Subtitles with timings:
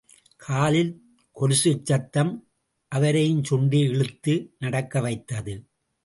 [0.35, 0.93] காலில்
[1.35, 2.49] கொலுசுச் சத்தம்,
[2.91, 4.55] அவரையும் சுண்டி இழுத்து
[4.59, 5.53] நடக்க வைத்தது.